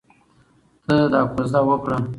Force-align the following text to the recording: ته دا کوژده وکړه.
ته 0.85 0.95
دا 1.11 1.21
کوژده 1.33 1.59
وکړه. 1.67 1.97